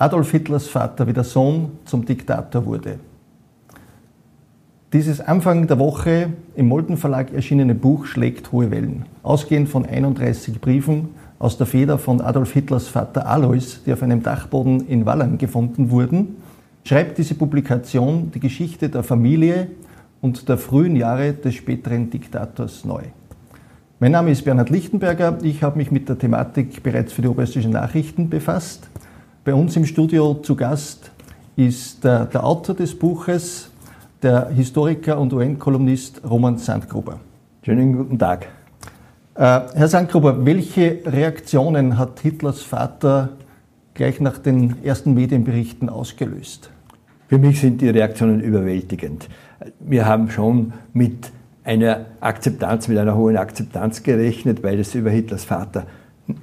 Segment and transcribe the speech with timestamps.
[0.00, 2.98] Adolf Hitlers Vater, wie der Sohn zum Diktator wurde.
[4.94, 9.04] Dieses Anfang der Woche im Molden Verlag erschienene Buch schlägt hohe Wellen.
[9.22, 14.22] Ausgehend von 31 Briefen aus der Feder von Adolf Hitlers Vater Alois, die auf einem
[14.22, 16.36] Dachboden in Wallern gefunden wurden,
[16.82, 19.66] schreibt diese Publikation die Geschichte der Familie
[20.22, 23.02] und der frühen Jahre des späteren Diktators neu.
[23.98, 25.36] Mein Name ist Bernhard Lichtenberger.
[25.42, 28.88] Ich habe mich mit der Thematik bereits für die Oberösterreichischen Nachrichten befasst.
[29.42, 31.10] Bei uns im Studio zu Gast
[31.56, 33.70] ist der, der Autor des Buches,
[34.22, 37.20] der Historiker und UN-Kolumnist Roman Sandgruber.
[37.64, 38.48] Schönen guten Tag.
[39.34, 43.30] Äh, Herr Sandgruber, welche Reaktionen hat Hitlers Vater
[43.94, 46.68] gleich nach den ersten Medienberichten ausgelöst?
[47.28, 49.30] Für mich sind die Reaktionen überwältigend.
[49.78, 51.32] Wir haben schon mit
[51.64, 55.86] einer Akzeptanz, mit einer hohen Akzeptanz gerechnet, weil es über Hitlers Vater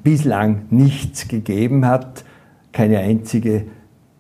[0.04, 2.24] bislang nichts gegeben hat,
[2.72, 3.66] keine einzige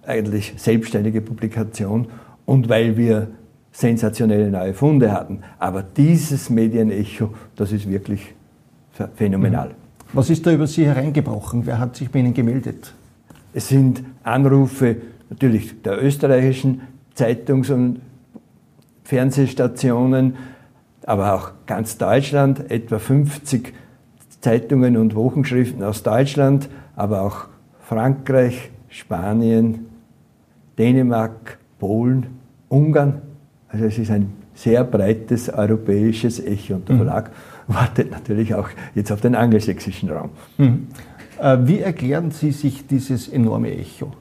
[0.05, 2.07] eigentlich selbstständige Publikation
[2.45, 3.27] und weil wir
[3.71, 5.41] sensationelle neue Funde hatten.
[5.59, 8.34] Aber dieses Medienecho, das ist wirklich
[9.15, 9.76] phänomenal.
[10.13, 11.65] Was ist da über Sie hereingebrochen?
[11.65, 12.93] Wer hat sich bei Ihnen gemeldet?
[13.54, 14.98] Es sind Anrufe
[15.29, 16.82] natürlich der österreichischen
[17.13, 17.99] Zeitungs- und
[19.04, 20.35] Fernsehstationen,
[21.05, 23.73] aber auch ganz Deutschland, etwa 50
[24.41, 27.48] Zeitungen und Wochenschriften aus Deutschland, aber auch
[27.88, 29.85] Frankreich, Spanien,
[30.77, 32.26] Dänemark, Polen,
[32.68, 33.21] Ungarn.
[33.70, 37.05] Also es ist ein sehr breites europäisches Echo und der mhm.
[37.05, 37.32] Verlag
[37.68, 40.32] wartet natürlich auch jetzt auf den angelsächsischen Raum.
[40.57, 40.88] Mhm.
[41.41, 44.12] Äh, wie erklären Sie sich dieses enorme Echo?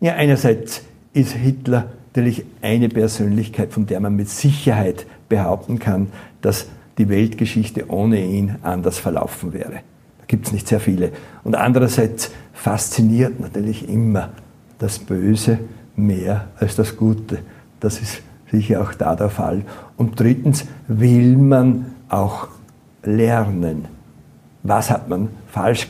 [0.00, 6.08] Ja, einerseits ist Hitler natürlich eine Persönlichkeit, von der man mit Sicherheit behaupten kann,
[6.42, 9.80] dass die Weltgeschichte ohne ihn anders verlaufen wäre.
[10.26, 11.12] Gibt es nicht sehr viele.
[11.42, 14.30] Und andererseits fasziniert natürlich immer
[14.78, 15.58] das Böse
[15.96, 17.38] mehr als das Gute.
[17.80, 19.62] Das ist sicher auch da der Fall.
[19.96, 22.48] Und drittens will man auch
[23.02, 23.86] lernen.
[24.62, 25.88] Was hat man falsch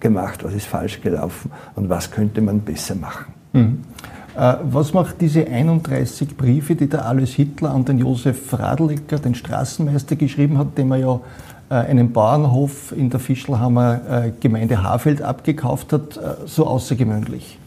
[0.00, 3.26] gemacht, was ist falsch gelaufen und was könnte man besser machen.
[3.52, 3.78] Mhm.
[4.36, 9.34] Äh, was macht diese 31 Briefe, die der Alois Hitler an den Josef Radlicker, den
[9.34, 11.20] Straßenmeister, geschrieben hat, dem er ja
[11.74, 17.58] einen Bauernhof in der Fischlhammer äh, Gemeinde Hafeld abgekauft hat, so außergewöhnlich?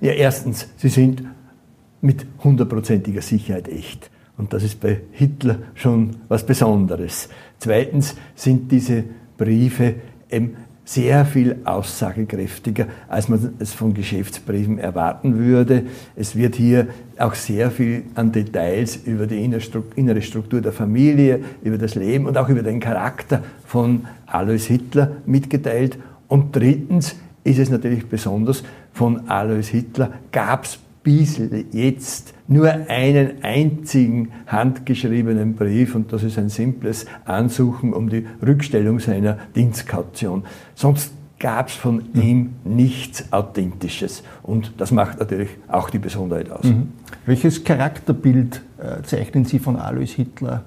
[0.00, 1.24] Ja, erstens, sie sind
[2.00, 4.10] mit hundertprozentiger Sicherheit echt.
[4.36, 7.28] Und das ist bei Hitler schon was Besonderes.
[7.58, 9.04] Zweitens sind diese
[9.38, 9.94] Briefe
[10.30, 15.82] eben sehr viel aussagekräftiger, als man es von Geschäftsbriefen erwarten würde.
[16.14, 16.86] Es wird hier
[17.18, 22.38] auch sehr viel an Details über die innere Struktur der Familie, über das Leben und
[22.38, 25.98] auch über den Charakter von Alois Hitler mitgeteilt.
[26.28, 31.40] Und drittens ist es natürlich besonders, von Alois Hitler gab es bis
[31.70, 38.98] jetzt nur einen einzigen handgeschriebenen Brief und das ist ein simples Ansuchen um die Rückstellung
[38.98, 40.42] seiner Dienstkaution.
[40.74, 42.20] Sonst gab es von mhm.
[42.20, 46.64] ihm nichts Authentisches und das macht natürlich auch die Besonderheit aus.
[46.64, 46.88] Mhm.
[47.24, 50.64] Welches Charakterbild äh, zeichnen Sie von Alois Hitler?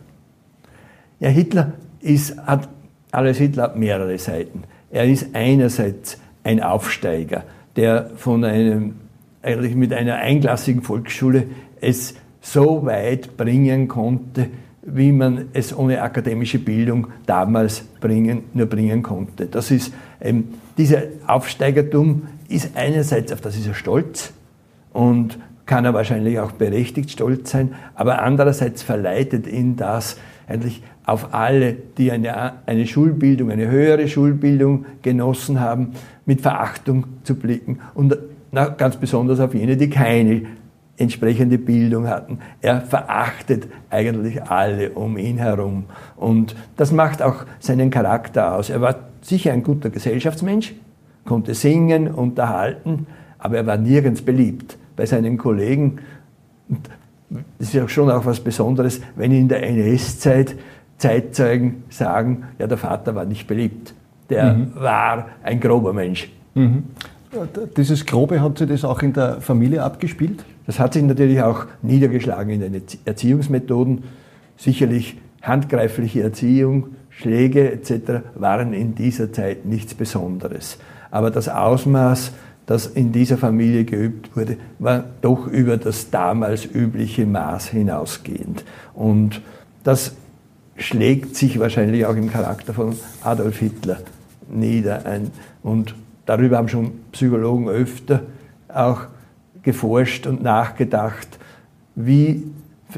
[1.20, 2.70] Ja, Hitler ist, hat,
[3.12, 4.64] Alois Hitler hat mehrere Seiten.
[4.90, 7.44] Er ist einerseits ein Aufsteiger,
[7.76, 8.94] der von einem
[9.42, 11.46] eigentlich mit einer einklassigen Volksschule
[11.82, 14.48] es so weit bringen konnte,
[14.82, 19.46] wie man es ohne akademische Bildung damals bringen, nur bringen konnte.
[19.46, 24.34] Das ist, ähm, dieser Aufsteigertum ist einerseits, auf das ist er stolz
[24.94, 30.18] und kann er wahrscheinlich auch berechtigt stolz sein, aber andererseits verleitet ihn das
[30.48, 35.92] eigentlich auf alle, die eine, eine Schulbildung, eine höhere Schulbildung genossen haben,
[36.26, 38.18] mit Verachtung zu blicken und
[38.52, 40.44] na, ganz besonders auf jene, die keine
[40.98, 42.40] entsprechende Bildung hatten.
[42.62, 45.86] Er verachtet eigentlich alle um ihn herum.
[46.18, 48.70] Und das macht auch seinen Charakter aus.
[48.70, 50.74] Er war sicher ein guter Gesellschaftsmensch,
[51.26, 53.08] konnte singen, unterhalten,
[53.38, 54.78] aber er war nirgends beliebt.
[54.98, 56.00] Bei seinen Kollegen,
[57.30, 60.56] das ist ja schon auch was Besonderes, wenn in der NS-Zeit
[61.00, 63.94] Zeitzeugen sagen, ja, der Vater war nicht beliebt.
[64.30, 64.76] Der mhm.
[64.76, 66.30] war ein grober Mensch.
[66.54, 66.84] Mhm.
[67.78, 70.44] Dieses Grobe hat sich das auch in der Familie abgespielt?
[70.66, 74.04] Das hat sich natürlich auch niedergeschlagen in den Erziehungsmethoden.
[74.58, 78.24] Sicherlich handgreifliche Erziehung, Schläge etc.
[78.36, 80.80] waren in dieser Zeit nichts Besonderes.
[81.12, 82.32] Aber das Ausmaß,
[82.66, 88.64] das in dieser Familie geübt wurde, war doch über das damals übliche Maß hinausgehend.
[88.94, 89.42] Und
[89.84, 90.14] das
[90.78, 93.98] schlägt sich wahrscheinlich auch im Charakter von Adolf Hitler
[94.50, 95.04] nieder.
[95.62, 95.94] Und
[96.30, 98.22] Darüber haben schon Psychologen öfter
[98.68, 99.08] auch
[99.64, 101.40] geforscht und nachgedacht,
[101.96, 102.44] wie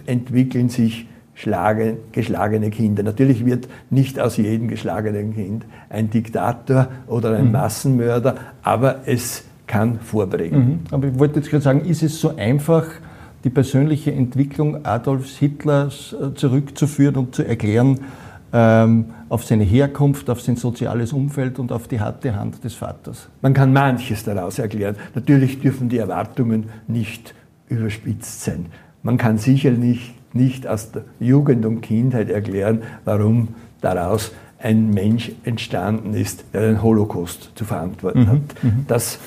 [0.05, 3.03] entwickeln sich schlagen, geschlagene Kinder.
[3.03, 7.51] Natürlich wird nicht aus jedem geschlagenen Kind ein Diktator oder ein mhm.
[7.53, 10.67] Massenmörder, aber es kann vorbringen.
[10.67, 10.79] Mhm.
[10.91, 12.85] Aber ich wollte jetzt gerade sagen, ist es so einfach,
[13.45, 18.01] die persönliche Entwicklung Adolfs Hitlers äh, zurückzuführen und zu erklären
[18.53, 23.29] auf seine Herkunft, auf sein soziales Umfeld und auf die harte Hand des Vaters?
[23.41, 24.97] Man kann manches daraus erklären.
[25.15, 27.33] Natürlich dürfen die Erwartungen nicht
[27.69, 28.65] überspitzt sein.
[29.03, 33.49] Man kann sicher nicht, aus der Jugend und Kindheit erklären, warum
[33.79, 38.27] daraus ein Mensch entstanden ist, der den Holocaust zu verantworten mhm.
[38.27, 38.63] hat.
[38.63, 38.85] Mhm.
[38.87, 39.19] Das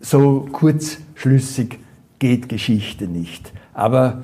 [0.00, 1.78] so kurzschlüssig
[2.18, 3.52] geht Geschichte nicht.
[3.74, 4.22] Aber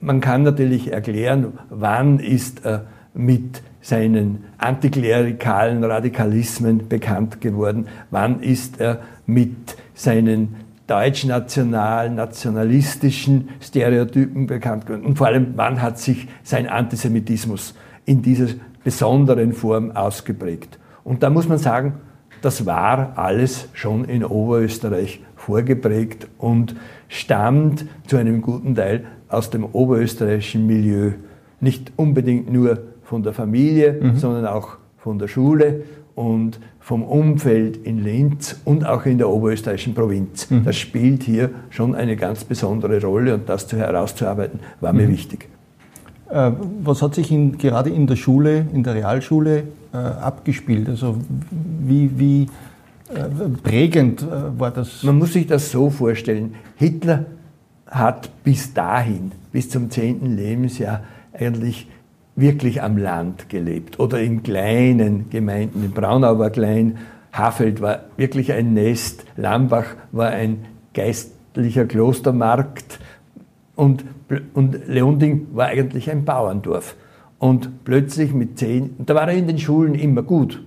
[0.00, 2.86] man kann natürlich erklären, wann ist er
[3.16, 14.86] mit seinen antiklerikalen Radikalismen bekannt geworden, wann ist er mit seinen deutschnationalen, nationalistischen Stereotypen bekannt
[14.86, 17.74] geworden und vor allem, wann hat sich sein Antisemitismus
[18.04, 18.54] in dieser
[18.84, 20.78] besonderen Form ausgeprägt.
[21.02, 21.94] Und da muss man sagen,
[22.42, 26.76] das war alles schon in Oberösterreich vorgeprägt und
[27.08, 31.12] stammt zu einem guten Teil aus dem oberösterreichischen Milieu.
[31.60, 34.16] Nicht unbedingt nur von der Familie, mhm.
[34.16, 39.94] sondern auch von der Schule und vom Umfeld in Linz und auch in der oberösterreichischen
[39.94, 40.50] Provinz.
[40.50, 40.64] Mhm.
[40.64, 45.12] Das spielt hier schon eine ganz besondere Rolle und das herauszuarbeiten war mir mhm.
[45.12, 45.48] wichtig.
[46.30, 50.88] Äh, was hat sich in, gerade in der Schule, in der Realschule äh, abgespielt?
[50.88, 51.16] Also
[51.84, 52.42] wie, wie
[53.14, 55.04] äh, prägend äh, war das?
[55.04, 56.54] Man muss sich das so vorstellen.
[56.76, 57.26] Hitler
[57.86, 60.36] hat bis dahin, bis zum 10.
[60.36, 61.86] Lebensjahr, eigentlich
[62.36, 65.82] wirklich am Land gelebt oder in kleinen Gemeinden.
[65.84, 66.98] In Braunau war klein,
[67.32, 73.00] Hafeld war wirklich ein Nest, Lambach war ein geistlicher Klostermarkt
[73.74, 74.04] und,
[74.54, 76.96] und Leonding war eigentlich ein Bauerndorf.
[77.38, 80.62] Und plötzlich mit zehn, da war er in den Schulen immer gut.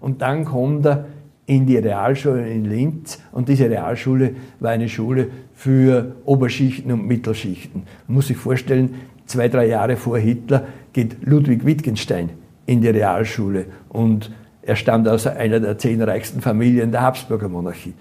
[0.00, 1.06] Und dann kommt er
[1.46, 7.82] in die Realschule in Linz und diese Realschule war eine Schule für Oberschichten und Mittelschichten.
[8.06, 8.94] Man muss sich vorstellen,
[9.34, 12.30] zwei, drei Jahre vor Hitler geht Ludwig Wittgenstein
[12.66, 14.30] in die Realschule und
[14.62, 17.94] er stammt aus einer der zehn reichsten Familien der Habsburger Monarchie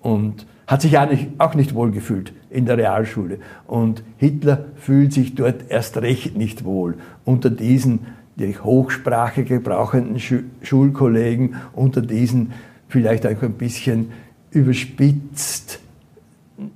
[0.00, 3.38] und hat sich auch nicht, auch nicht wohl gefühlt in der Realschule.
[3.66, 6.94] Und Hitler fühlt sich dort erst recht nicht wohl
[7.24, 8.06] unter diesen
[8.36, 10.20] die Hochsprache gebrauchenden
[10.62, 12.52] Schulkollegen, unter diesen
[12.86, 14.12] vielleicht auch ein bisschen
[14.52, 15.80] überspitzt,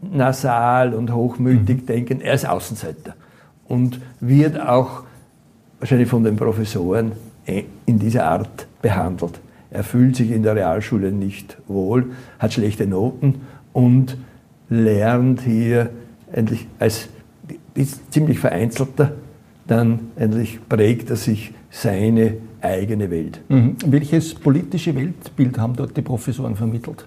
[0.03, 1.87] nasal und hochmütig mhm.
[1.87, 2.21] denken.
[2.21, 3.15] Er ist Außenseiter
[3.71, 5.05] und wird auch
[5.79, 7.13] wahrscheinlich von den Professoren
[7.47, 9.41] eh, in dieser Art behandelt.
[9.71, 14.17] Er fühlt sich in der Realschule nicht wohl, hat schlechte Noten und
[14.69, 15.91] lernt hier
[16.33, 17.09] endlich als
[18.11, 19.13] ziemlich vereinzelter,
[19.69, 23.41] dann endlich prägt er sich seine eigene Welt.
[23.49, 23.77] Mhm.
[23.87, 27.07] Welches politische Weltbild haben dort die Professoren vermittelt?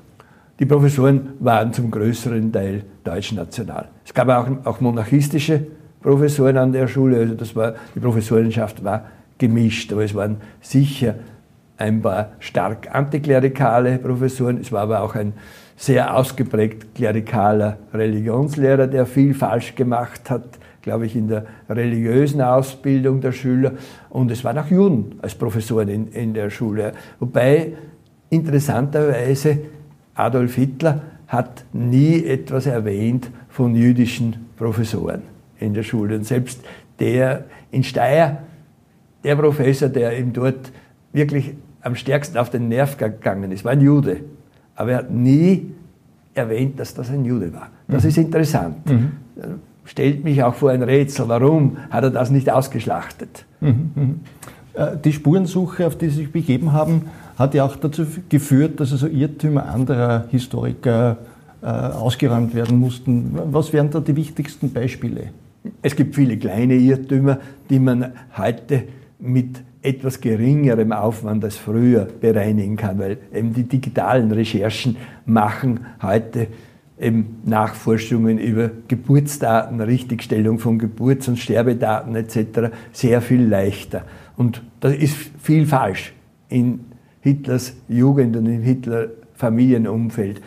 [0.60, 3.90] Die Professoren waren zum größeren Teil deutschnational.
[4.06, 5.68] Es gab auch, auch monarchistische
[6.04, 7.18] Professoren an der Schule.
[7.18, 9.06] Also das war, die Professorenschaft war
[9.38, 11.16] gemischt, aber es waren sicher
[11.78, 14.60] ein paar stark antiklerikale Professoren.
[14.60, 15.34] Es war aber auch ein
[15.76, 23.22] sehr ausgeprägt klerikaler Religionslehrer, der viel falsch gemacht hat, glaube ich, in der religiösen Ausbildung
[23.22, 23.72] der Schüler.
[24.10, 26.94] Und es waren auch Juden als Professoren in, in der Schule.
[27.20, 27.74] Wobei
[28.30, 29.60] interessanterweise
[30.16, 35.33] Adolf Hitler hat nie etwas erwähnt von jüdischen Professoren
[35.64, 36.16] in der Schule.
[36.16, 36.62] Und selbst
[37.00, 38.40] der in Steyr,
[39.24, 40.72] der Professor, der ihm dort
[41.12, 44.22] wirklich am stärksten auf den Nerv gegangen ist, war ein Jude.
[44.76, 45.72] Aber er hat nie
[46.34, 47.70] erwähnt, dass das ein Jude war.
[47.88, 48.10] Das mhm.
[48.10, 48.90] ist interessant.
[48.90, 49.12] Mhm.
[49.86, 51.28] Stellt mich auch vor ein Rätsel.
[51.28, 53.46] Warum hat er das nicht ausgeschlachtet?
[53.60, 53.92] Mhm.
[53.96, 54.20] mhm.
[54.74, 57.04] Äh, die Spurensuche, auf die Sie sich begeben haben,
[57.38, 61.18] hat ja auch dazu geführt, dass also Irrtümer anderer Historiker
[61.62, 63.38] äh, ausgeräumt werden mussten.
[63.52, 65.30] Was wären da die wichtigsten Beispiele?
[65.82, 67.40] Es gibt viele kleine Irrtümer,
[67.70, 68.84] die man heute
[69.20, 76.48] mit etwas geringerem Aufwand als früher bereinigen kann, weil eben die digitalen Recherchen machen heute
[77.00, 82.74] eben Nachforschungen über Geburtsdaten, Richtigstellung von Geburts- und Sterbedaten etc.
[82.92, 84.04] sehr viel leichter.
[84.38, 86.14] Und das ist viel falsch
[86.50, 86.82] in
[87.22, 90.42] Hitlers Jugend und im Hitler Familienumfeld.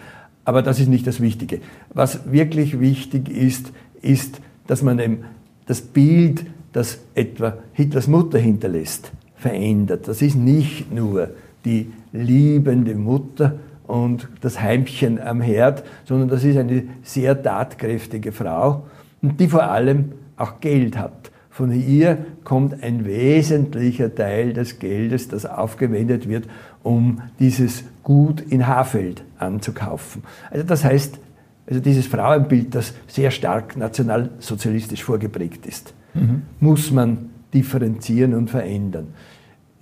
[0.44, 1.60] Aber das ist nicht das Wichtige.
[1.92, 5.24] Was wirklich wichtig ist, ist, dass man eben
[5.66, 10.08] das Bild, das etwa Hitlers Mutter hinterlässt, verändert.
[10.08, 11.30] Das ist nicht nur
[11.64, 18.84] die liebende Mutter und das Heimchen am Herd, sondern das ist eine sehr tatkräftige Frau
[19.22, 21.30] und die vor allem auch Geld hat.
[21.50, 26.46] Von ihr kommt ein wesentlicher Teil des Geldes, das aufgewendet wird,
[26.82, 30.22] um dieses Gut in Hafeld anzukaufen.
[30.50, 31.18] Also das heißt,
[31.66, 36.42] also dieses Frauenbild, das sehr stark nationalsozialistisch vorgeprägt ist, mhm.
[36.60, 39.08] muss man differenzieren und verändern.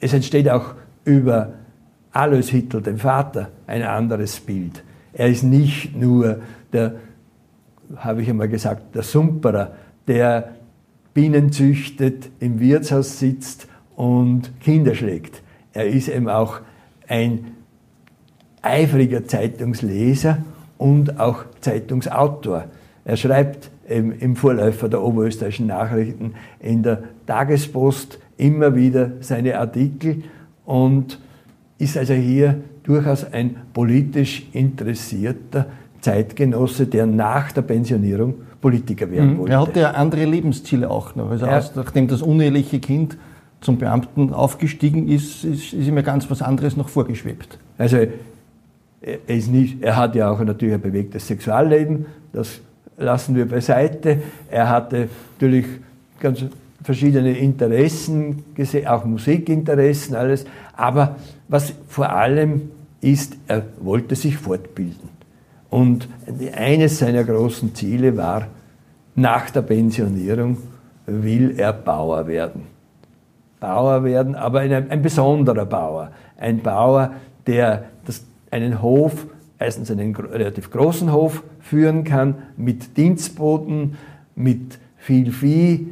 [0.00, 0.74] Es entsteht auch
[1.04, 1.54] über
[2.12, 4.82] Alois Hitler, den Vater, ein anderes Bild.
[5.12, 6.40] Er ist nicht nur
[6.72, 6.96] der,
[7.96, 9.72] habe ich einmal gesagt, der Sumperer,
[10.06, 10.54] der
[11.12, 15.42] Bienen züchtet, im Wirtshaus sitzt und Kinder schlägt.
[15.72, 16.60] Er ist eben auch
[17.08, 17.52] ein
[18.62, 20.38] eifriger Zeitungsleser
[20.78, 22.64] und auch Zeitungsautor.
[23.04, 30.22] Er schreibt im Vorläufer der oberösterreichischen Nachrichten in der Tagespost immer wieder seine Artikel
[30.64, 31.18] und
[31.78, 35.66] ist also hier durchaus ein politisch interessierter
[36.00, 39.38] Zeitgenosse, der nach der Pensionierung Politiker werden mhm.
[39.38, 39.52] wollte.
[39.52, 41.30] Er hatte ja andere Lebensziele auch noch.
[41.30, 43.18] Also erst nachdem das uneheliche Kind
[43.60, 47.58] zum Beamten aufgestiegen ist, ist, ist ihm ja ganz was anderes noch vorgeschwebt.
[47.76, 47.98] Also
[49.04, 52.60] er, ist nicht, er hat ja auch natürlich ein bewegtes Sexualleben, das
[52.96, 54.22] lassen wir beiseite.
[54.50, 55.66] Er hatte natürlich
[56.20, 56.44] ganz
[56.82, 58.44] verschiedene Interessen,
[58.86, 60.44] auch Musikinteressen, alles.
[60.76, 61.16] Aber
[61.48, 62.70] was vor allem
[63.00, 65.08] ist, er wollte sich fortbilden.
[65.70, 66.08] Und
[66.54, 68.46] eines seiner großen Ziele war,
[69.16, 70.58] nach der Pensionierung
[71.06, 72.62] will er Bauer werden.
[73.60, 76.10] Bauer werden, aber ein, ein besonderer Bauer.
[76.36, 77.12] Ein Bauer,
[77.46, 77.84] der
[78.54, 79.26] einen Hof,
[79.58, 83.96] erstens einen relativ großen Hof führen kann, mit Dienstboten,
[84.36, 85.88] mit viel Vieh,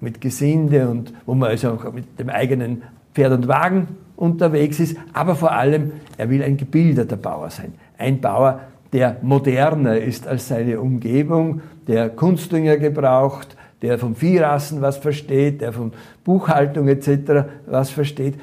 [0.00, 2.82] mit Gesinde und wo man also auch mit dem eigenen
[3.14, 7.74] Pferd und Wagen unterwegs ist, aber vor allem, er will ein gebildeter Bauer sein.
[7.98, 8.60] Ein Bauer,
[8.92, 15.72] der moderner ist als seine Umgebung, der Kunstdünger gebraucht, der von Viehrassen was versteht, der
[15.72, 15.92] von
[16.22, 17.48] Buchhaltung etc.
[17.66, 18.34] was versteht.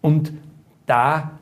[0.00, 0.32] Und
[0.86, 1.32] da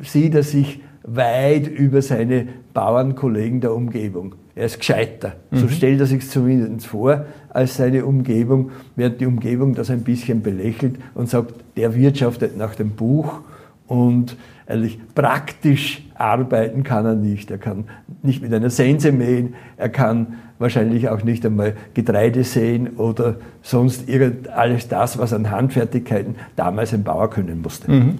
[0.00, 4.34] sieht er sich weit über seine Bauernkollegen der Umgebung.
[4.54, 5.34] Er ist gescheiter.
[5.50, 5.58] Mhm.
[5.58, 10.42] So stellt er sich zumindest vor als seine Umgebung, während die Umgebung das ein bisschen
[10.42, 13.40] belächelt und sagt, der wirtschaftet nach dem Buch
[13.86, 17.50] und eigentlich praktisch arbeiten kann er nicht.
[17.50, 17.84] Er kann
[18.22, 24.08] nicht mit einer Sense mähen, er kann wahrscheinlich auch nicht einmal Getreide säen oder sonst
[24.08, 27.90] irgend alles das, was an Handfertigkeiten damals ein Bauer können musste.
[27.90, 28.18] Mhm.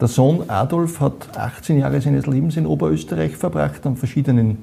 [0.00, 4.58] Der Sohn Adolf hat 18 Jahre seines Lebens in Oberösterreich verbracht, an verschiedenen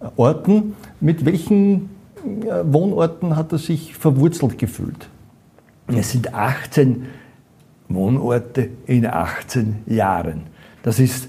[0.00, 0.74] äh, Orten.
[1.00, 1.90] Mit welchen
[2.24, 5.08] äh, Wohnorten hat er sich verwurzelt gefühlt?
[5.88, 7.06] Es sind 18
[7.88, 10.42] Wohnorte in 18 Jahren.
[10.82, 11.28] Das ist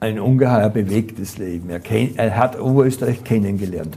[0.00, 1.70] ein ungeheuer bewegtes Leben.
[1.70, 3.96] Er, kenn, er hat Oberösterreich kennengelernt.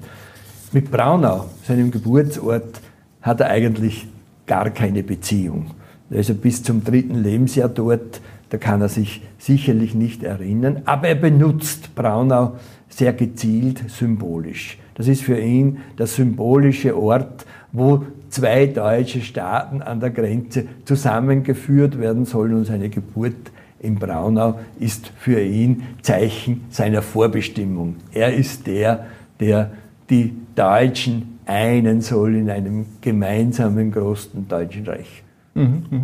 [0.71, 2.79] Mit Braunau, seinem Geburtsort,
[3.21, 4.07] hat er eigentlich
[4.45, 5.71] gar keine Beziehung.
[6.09, 11.07] Er ist bis zum dritten Lebensjahr dort, da kann er sich sicherlich nicht erinnern, aber
[11.09, 12.53] er benutzt Braunau
[12.89, 14.77] sehr gezielt symbolisch.
[14.95, 21.99] Das ist für ihn der symbolische Ort, wo zwei deutsche Staaten an der Grenze zusammengeführt
[21.99, 27.95] werden sollen und seine Geburt in Braunau ist für ihn Zeichen seiner Vorbestimmung.
[28.11, 29.05] Er ist der,
[29.39, 29.71] der
[30.09, 35.23] die Deutschen einen soll in einem gemeinsamen großen deutschen Reich.
[35.53, 36.01] Mhm, mh.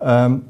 [0.00, 0.42] ähm,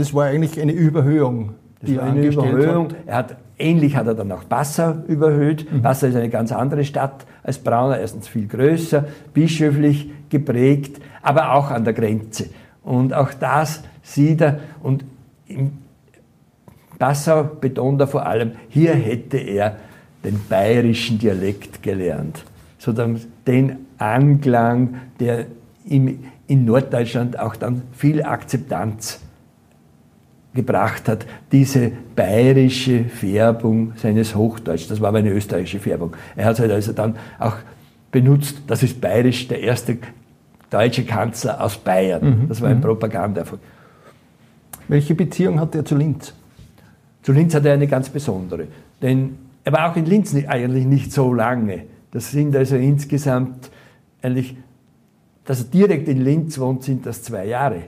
[0.00, 1.54] das war eigentlich eine Überhöhung.
[1.82, 2.86] Das war eine Überhöhung.
[2.86, 2.96] Hat.
[3.06, 5.70] Er hat, ähnlich hat er dann auch Passau überhöht.
[5.70, 5.82] Mhm.
[5.82, 9.04] Passau ist eine ganz andere Stadt als Braunau, erstens viel größer,
[9.34, 12.46] bischöflich geprägt, aber auch an der Grenze.
[12.82, 14.60] Und auch das sieht er.
[14.82, 15.04] Und
[15.46, 15.72] in
[16.98, 19.76] Passau betont er vor allem, hier hätte er
[20.24, 22.44] den bayerischen Dialekt gelernt.
[22.78, 25.46] Sozusagen den Anklang, der
[25.84, 29.20] ihm in Norddeutschland auch dann viel Akzeptanz
[30.54, 36.16] gebracht hat, diese bayerische Färbung seines Hochdeutsch, das war aber eine österreichische Färbung.
[36.34, 37.56] Er hat es halt also dann auch
[38.10, 39.98] benutzt, das ist bayerisch, der erste
[40.70, 42.42] deutsche Kanzler aus Bayern.
[42.42, 42.48] Mhm.
[42.48, 42.82] Das war ein mhm.
[42.82, 43.60] Propagandaerfolg.
[44.88, 46.34] Welche Beziehung hat er zu Linz?
[47.22, 48.66] Zu Linz hat er eine ganz besondere.
[49.00, 51.84] Denn er war auch in Linz eigentlich nicht so lange.
[52.10, 53.70] Das sind also insgesamt
[54.22, 54.56] eigentlich,
[55.44, 57.82] dass er direkt in Linz wohnt, sind das zwei Jahre.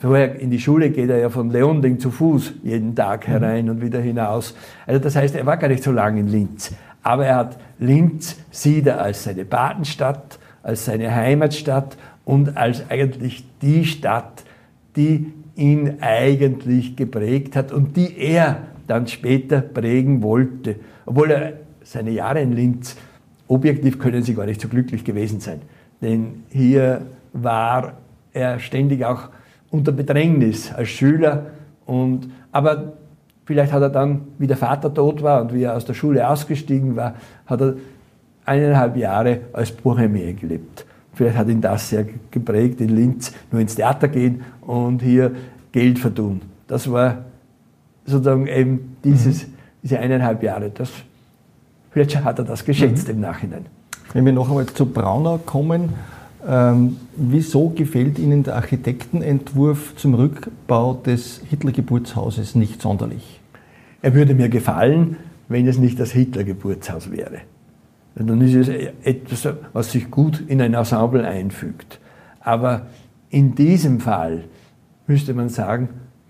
[0.00, 3.32] Vorher in die Schule geht er ja von Leonding zu Fuß jeden Tag mhm.
[3.32, 4.54] herein und wieder hinaus.
[4.86, 6.72] Also das heißt, er war gar nicht so lange in Linz.
[7.02, 13.44] Aber er hat Linz, sieht er als seine Patenstadt, als seine Heimatstadt und als eigentlich
[13.60, 14.44] die Stadt,
[14.94, 20.76] die ihn eigentlich geprägt hat und die er dann später prägen wollte.
[21.06, 21.52] Obwohl er
[21.82, 22.96] seine Jahre in Linz,
[23.48, 25.62] objektiv können sie gar nicht so glücklich gewesen sein.
[26.00, 27.94] Denn hier war
[28.32, 29.30] er ständig auch
[29.70, 31.46] unter Bedrängnis als Schüler.
[31.86, 32.94] Und, aber
[33.44, 36.28] vielleicht hat er dann, wie der Vater tot war und wie er aus der Schule
[36.28, 37.14] ausgestiegen war,
[37.46, 37.74] hat er
[38.44, 40.86] eineinhalb Jahre als Bohemier gelebt.
[41.12, 45.32] Vielleicht hat ihn das sehr geprägt, in Linz nur ins Theater gehen und hier
[45.72, 46.40] Geld vertun.
[46.66, 47.24] Das war
[48.06, 49.52] sozusagen eben dieses, mhm.
[49.82, 50.70] diese eineinhalb Jahre.
[50.70, 50.90] Das,
[51.90, 53.14] vielleicht hat er das geschätzt mhm.
[53.14, 53.66] im Nachhinein.
[54.12, 55.92] Wenn wir noch einmal zu Braunau kommen,
[56.46, 63.40] ähm, wieso gefällt Ihnen der Architektenentwurf zum Rückbau des Hitlergeburtshauses nicht sonderlich?
[64.02, 65.16] Er würde mir gefallen,
[65.48, 67.38] wenn es nicht das Hitlergeburtshaus wäre.
[68.14, 68.68] Dann ist es
[69.04, 72.00] etwas, was sich gut in ein Ensemble einfügt.
[72.40, 72.86] Aber
[73.30, 74.44] in diesem Fall
[75.06, 75.88] müsste man sagen,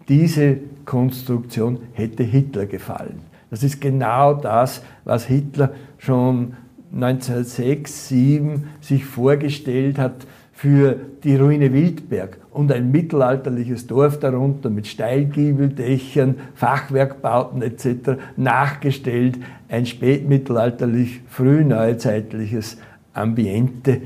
[0.08, 3.20] diese Konstruktion hätte Hitler gefallen.
[3.50, 6.54] Das ist genau das, was Hitler schon
[6.92, 14.88] 1906, 1907 sich vorgestellt hat für die Ruine Wildberg und ein mittelalterliches Dorf darunter mit
[14.88, 18.20] Steilgiebeldächern, Fachwerkbauten etc.
[18.36, 22.78] nachgestellt, ein spätmittelalterlich, frühneuzeitliches
[23.12, 24.00] Ambiente.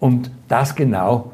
[0.00, 1.32] Und das genau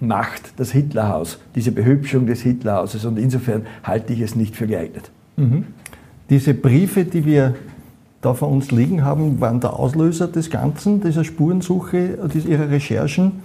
[0.00, 3.04] macht das Hitlerhaus, diese Behübschung des Hitlerhauses.
[3.04, 5.10] Und insofern halte ich es nicht für geeignet.
[5.36, 5.66] Mhm.
[6.30, 7.56] Diese Briefe, die wir
[8.20, 13.40] da vor uns liegen haben, waren der Auslöser des Ganzen, dieser Spurensuche, Ihrer Recherchen.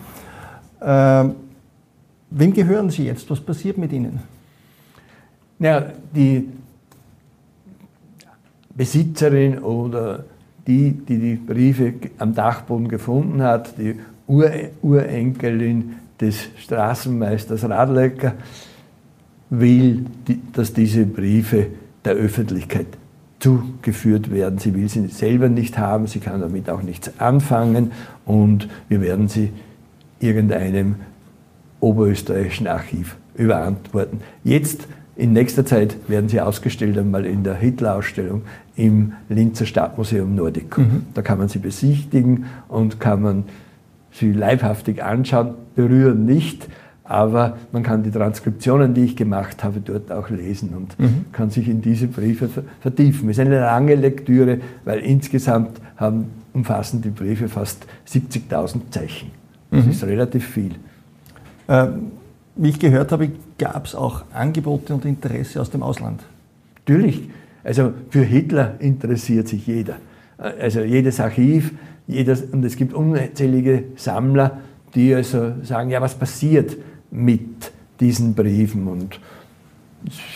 [0.80, 1.25] Äh,
[2.32, 3.30] wem gehören Sie jetzt?
[3.30, 4.20] Was passiert mit Ihnen?
[5.60, 6.50] Ja, die
[8.75, 10.25] Besitzerin oder
[10.65, 14.50] die, die die Briefe am Dachboden gefunden hat, die Ur
[14.82, 18.34] Urenkelin des Straßenmeisters Radlecker,
[19.50, 20.06] will,
[20.53, 21.68] dass diese Briefe
[22.03, 22.88] der Öffentlichkeit
[23.44, 24.58] zugeführt werden.
[24.58, 27.92] Sie will sie selber nicht haben, sie kann damit auch nichts anfangen
[28.26, 29.52] und wir werden sie
[30.22, 30.96] irgendeinem
[31.82, 34.22] oberösterreichischen Archiv überantworten.
[34.46, 38.44] Jetzt in nächster Zeit werden sie ausgestellt einmal in der Hitler-Ausstellung
[38.78, 40.80] im Linzer Stadtmuseum Nordico.
[40.80, 41.08] Mhm.
[41.13, 43.44] Da kann man sie besichtigen und kann man
[44.13, 46.70] sie leibhaftig anschauen, berühren nicht,
[47.06, 51.26] aber man kann die Transkriptionen, die ich gemacht habe, dort auch lesen und mhm.
[51.34, 53.30] kann sich in diese Briefe vertiefen.
[53.30, 59.32] Es ist eine lange Lektüre, weil insgesamt haben, umfassen die Briefe fast 70.000 Zeichen.
[59.70, 59.92] Das mhm.
[59.92, 60.76] ist relativ viel.
[61.68, 62.12] Ähm,
[62.56, 66.22] wie ich gehört habe, gab es auch Angebote und Interesse aus dem Ausland.
[66.76, 67.30] Natürlich.
[67.63, 69.96] Also für Hitler interessiert sich jeder.
[70.38, 71.74] Also jedes Archiv,
[72.08, 74.60] jedes, und es gibt unzählige Sammler,
[74.94, 76.78] die also sagen, ja, was passiert
[77.13, 78.88] mit diesen Briefen?
[78.88, 79.19] Und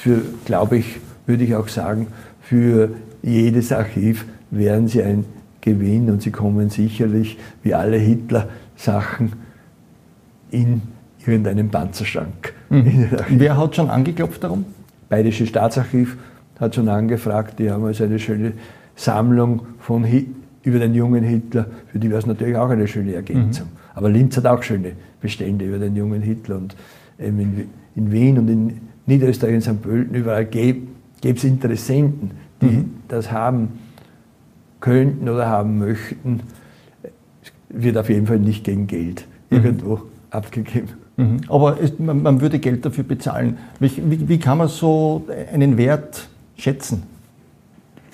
[0.02, 2.08] für, glaube ich, würde ich auch sagen,
[2.42, 5.26] für jedes Archiv wären sie ein
[5.60, 9.34] Gewinn und sie kommen sicherlich, wie alle Hitler-Sachen,
[10.50, 10.82] in
[11.20, 12.54] irgendeinem Panzerschrank.
[12.70, 13.10] Mhm.
[13.30, 14.64] Wer hat schon angeklopft darum?
[15.10, 16.16] Bayerische Staatsarchiv
[16.58, 18.54] hat schon angefragt, die haben also eine schöne
[18.96, 20.06] Sammlung von
[20.64, 23.68] über den jungen Hitler, für die wäre es natürlich auch eine schöne Ergänzung.
[23.68, 23.87] Mhm.
[23.98, 26.76] Aber Linz hat auch schöne Bestände über den jungen Hitler und
[27.18, 29.82] in, in Wien und in Niederösterreich, in St.
[29.82, 30.88] Pölten, überall gäbe
[31.24, 32.32] es Interessenten,
[32.62, 32.94] die mhm.
[33.08, 33.80] das haben
[34.82, 36.42] könnten oder haben möchten.
[37.70, 39.58] Wird auf jeden Fall nicht gegen Geld mhm.
[39.58, 40.90] irgendwo abgegeben.
[41.16, 41.42] Mhm.
[41.48, 43.58] Aber es, man, man, würde Geld dafür bezahlen.
[43.80, 47.02] Wie, wie, wie, kann man so einen Wert schätzen?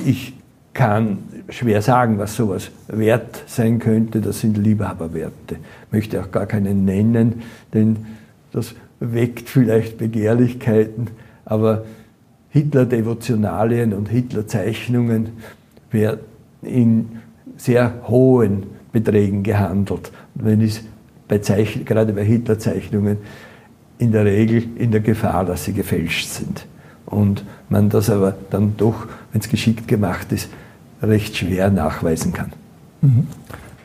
[0.05, 0.33] Ich
[0.73, 4.21] kann schwer sagen, was sowas wert sein könnte.
[4.21, 5.57] Das sind Liebhaberwerte.
[5.91, 8.05] Möchte auch gar keinen nennen, denn
[8.51, 11.09] das weckt vielleicht Begehrlichkeiten.
[11.45, 11.85] Aber
[12.49, 15.29] Hitler-Devotionalien und Hitler-Zeichnungen
[15.91, 16.21] werden
[16.61, 17.19] in
[17.57, 20.11] sehr hohen Beträgen gehandelt.
[20.35, 20.81] Und wenn ich
[21.27, 23.17] bei Zeichen, gerade bei Hitler-Zeichnungen
[23.97, 26.65] in der Regel in der Gefahr, dass sie gefälscht sind.
[27.05, 30.49] Und man das aber dann doch, wenn es geschickt gemacht ist,
[31.03, 32.53] recht schwer nachweisen kann.
[33.01, 33.27] Mhm.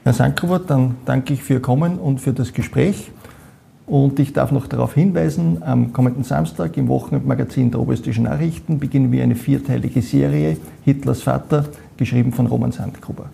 [0.05, 3.11] Herr Sankover, dann danke ich für Ihr Kommen und für das Gespräch.
[3.87, 9.13] Und ich darf noch darauf hinweisen, am kommenden Samstag im Wochenendmagazin der Oberösterreichischen Nachrichten beginnen
[9.13, 11.65] wir eine vierteilige Serie Hitlers Vater,
[11.97, 13.31] geschrieben von Roman Sandgruber.